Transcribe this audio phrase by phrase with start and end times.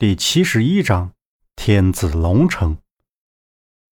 [0.00, 1.12] 第七十一章
[1.54, 2.78] 天子龙城。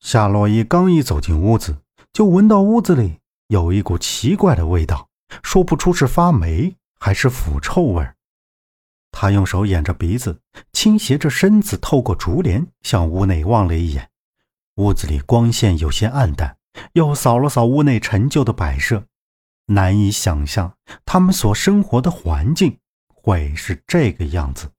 [0.01, 1.83] 夏洛伊刚一走进屋子，
[2.15, 3.19] 就闻到屋子里
[3.49, 5.11] 有一股奇怪的味道，
[5.43, 8.09] 说不出是发霉还是腐臭味
[9.11, 10.41] 他用手掩着鼻子，
[10.73, 14.09] 倾斜着身子，透过竹帘向屋内望了一眼。
[14.77, 16.57] 屋子里光线有些暗淡，
[16.95, 19.05] 又扫了扫屋内陈旧的摆设，
[19.67, 22.79] 难以想象他们所生活的环境
[23.09, 24.71] 会是这个样子。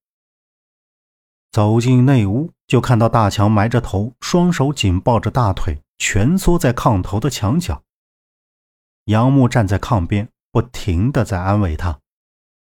[1.52, 7.82] 走进内屋，就看到大强埋着头，双手紧抱着大腿，蜷缩在炕头的墙角。
[9.05, 12.00] 杨木站在炕边，不停的在安慰他。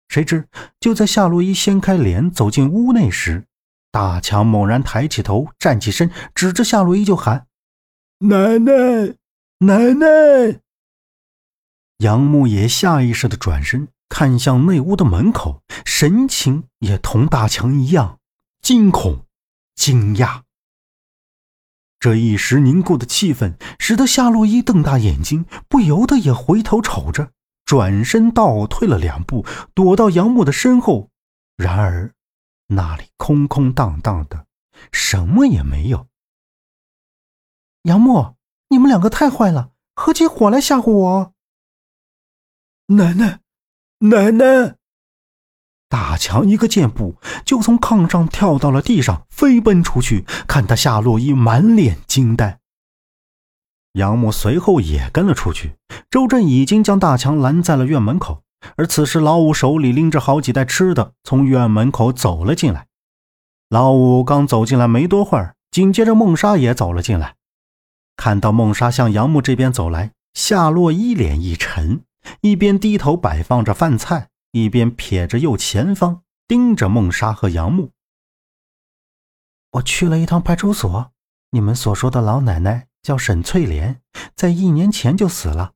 [0.10, 0.48] 谁知
[0.80, 3.46] 就在夏洛伊掀开帘走进屋内时，
[3.90, 7.48] 大强猛然抬起头，站起身，指着夏洛伊就喊
[8.28, 9.16] ：“奶奶，
[9.60, 10.60] 奶奶！”
[12.00, 18.20] 杨木也下意识的转身看向内屋的门口，神情也同大强一样。
[18.64, 19.26] 惊恐、
[19.76, 20.44] 惊讶，
[22.00, 27.34] 这一时凝固的气氛，使得夏洛伊瞪大眼睛，不由得也回头瞅着，
[27.66, 31.10] 转身倒退了两步，躲到杨木的身后。
[31.58, 32.14] 然而，
[32.68, 34.48] 那里空空荡荡的，
[34.94, 36.08] 什么也没有。
[37.82, 38.38] 杨木，
[38.70, 41.34] 你们两个太坏了，合起伙来吓唬我！
[42.86, 43.42] 奶奶，
[44.00, 44.78] 奶奶！
[45.94, 52.58] 大强一个箭步就从炕上跳到了地上，飞奔出去，看他夏洛伊满脸惊呆。
[53.92, 55.76] 杨木随后也跟了出去。
[56.10, 58.42] 周震已经将大强拦在了院门口，
[58.76, 62.88] 而此时老五手里拎着好几袋吃的，从院门口走了进来。
[63.70, 67.36] 老五刚走进来没多会儿，紧接着孟莎也走了进来。
[68.18, 72.02] 看到孟莎向杨木这边走来，夏洛伊脸一沉，
[72.42, 74.30] 一边低头摆放着饭菜。
[74.54, 77.92] 一边撇着右前方，盯着孟莎和杨木。
[79.72, 81.12] 我去了一趟派出所，
[81.50, 84.00] 你们所说的老奶奶叫沈翠莲，
[84.36, 85.74] 在一年前就死了，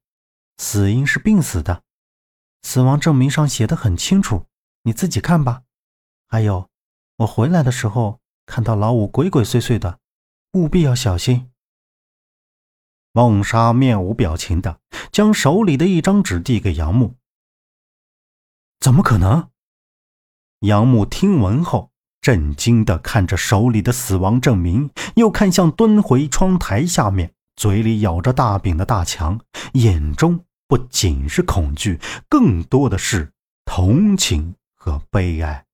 [0.59, 1.81] 死因是病死的，
[2.61, 4.45] 死亡证明上写的很清楚，
[4.83, 5.63] 你自己看吧。
[6.27, 6.69] 还有，
[7.17, 9.97] 我回来的时候看到老五鬼鬼祟祟的，
[10.53, 11.49] 务必要小心。
[13.11, 14.79] 孟莎面无表情的
[15.11, 17.16] 将手里的一张纸递给杨木。
[18.87, 19.49] 怎么可能？
[20.59, 29.41] 杨木听闻后，震惊的看着手里的死亡证明，又看向蹲回窗台下面，嘴里咬着大饼的大强，
[29.73, 30.39] 眼中
[30.69, 31.99] 不仅是恐惧，
[32.29, 33.33] 更多的是
[33.65, 35.65] 同情和悲哀。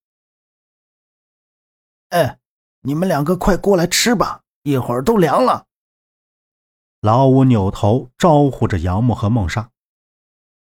[2.10, 2.40] 哎，
[2.82, 5.68] 你们两个快过来吃吧，一会儿都凉了。
[7.00, 9.70] 老五扭头招呼着杨木和孟莎，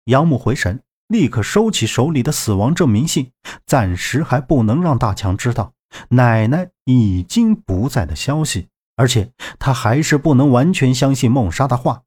[0.04, 0.82] 杨木回神。
[1.14, 3.30] 立刻收起手里的死亡证明信，
[3.64, 5.72] 暂时还不能让大强知道
[6.08, 8.66] 奶奶已经不在的消息，
[8.96, 9.30] 而且
[9.60, 12.02] 他还是不能完全相信孟莎的话。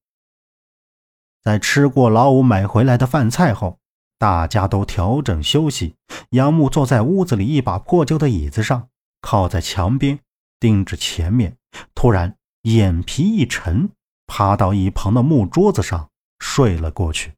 [1.41, 3.79] 在吃过老五买回来的饭菜后，
[4.19, 5.95] 大家都调整休息。
[6.31, 8.89] 杨木坐在屋子里一把破旧的椅子上，
[9.21, 10.19] 靠在墙边，
[10.59, 11.55] 盯着前面，
[11.95, 13.89] 突然眼皮一沉，
[14.25, 17.31] 趴到一旁的木桌子上睡了过去。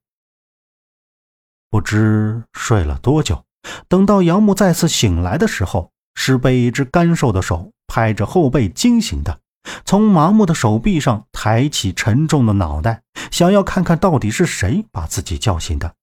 [1.69, 3.45] 不知睡了多久，
[3.87, 9.39] 等到杨木再次醒来的时候，是被一只干瘦的手拍着后背惊醒的。
[9.85, 15.93] 从麻木的手臂上抬起沉重的脑袋，想要看看到底是谁把自己叫醒的。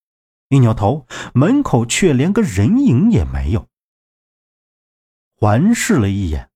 [0.51, 3.67] 一扭头，门口却连个人影也没有。
[5.37, 6.49] 环视了一眼，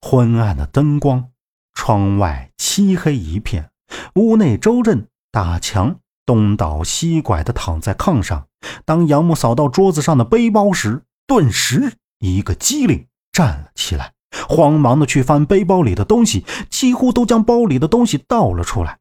[0.00, 1.30] 昏暗的灯光，
[1.72, 3.70] 窗外漆黑一片，
[4.16, 8.48] 屋内周震、大墙东倒西拐的躺在炕上。
[8.84, 14.12] 当杨木扫到桌子上的背包时，顿时一个机灵，站了起来，
[14.48, 18.98] 慌忙的去翻背包里的东西，几乎都将包里的东西倒了出来。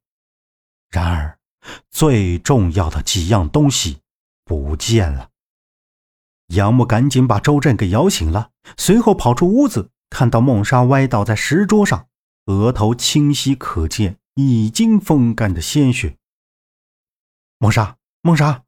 [0.92, 1.38] 然而，
[1.90, 3.98] 最重要的几样东西
[4.46, 5.30] 不见了。
[6.50, 12.06] 杨木赶紧把周震给摇醒了，随后跑出屋子，看到孟莎歪倒在石桌上，
[12.46, 16.18] 额头清晰可见已经风干的鲜血。
[17.58, 18.64] 孟莎，孟莎。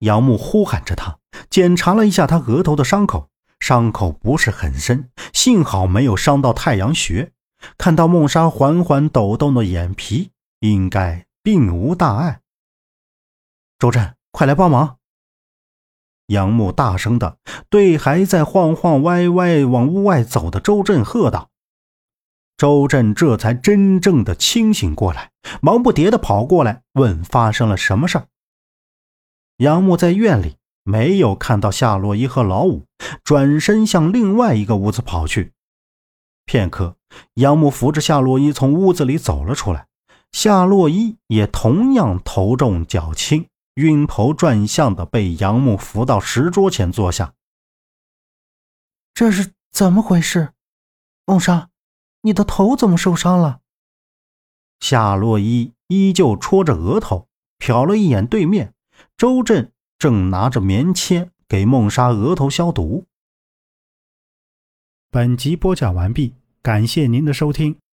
[0.00, 1.18] 杨木呼喊着他，
[1.48, 3.28] 检查了一下他额头的伤口，
[3.58, 7.32] 伤口不是很深，幸好没有伤到太阳穴。
[7.76, 10.30] 看到孟莎缓缓抖动的眼皮，
[10.60, 12.40] 应该并无大碍。
[13.78, 14.98] 周震，快来帮忙！
[16.26, 17.38] 杨木大声的
[17.68, 21.50] 对还在晃晃歪歪往屋外走的周震喝道。
[22.60, 25.30] 周震这才真正的清醒过来，
[25.62, 28.26] 忙不迭的跑过来问发生了什么事儿。
[29.56, 32.84] 杨木在院里没有看到夏洛伊和老五，
[33.24, 35.54] 转身向另外一个屋子跑去。
[36.44, 36.98] 片刻，
[37.36, 39.86] 杨木扶着夏洛伊从屋子里走了出来，
[40.30, 47.32] 夏洛伊也同样头重脚轻、晕头转向的被杨木扶到石桌前坐下。
[49.14, 50.50] 这是怎么回事？
[51.24, 51.69] 梦莎，
[52.22, 53.60] 你的头怎么受伤了？
[54.80, 57.28] 夏洛伊依旧戳着额头，
[57.58, 58.74] 瞟了一眼对面，
[59.16, 63.06] 周震正拿着棉签给梦莎额头消毒。
[65.10, 66.34] 本集播讲完毕。
[66.62, 67.80] 感谢您的收听。